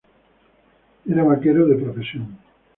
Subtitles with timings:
[1.11, 2.25] Era vaquero de profesión.